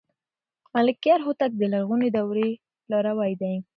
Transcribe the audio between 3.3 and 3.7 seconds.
دی.